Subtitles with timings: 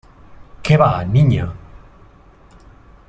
[0.63, 1.53] ¡qué va, Niña!